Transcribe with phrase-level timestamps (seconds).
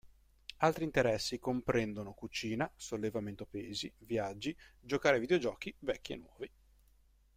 [0.57, 6.51] Altri interessi comprendono, cucina, sollevamento pesi, viaggi, giocare ai videogiochi, vecchi e nuovi.